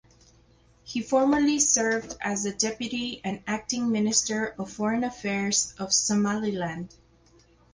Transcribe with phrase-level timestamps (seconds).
[0.83, 6.95] He formerly served as the Deputy and acting Minister of Foreign Affairs of Somaliland.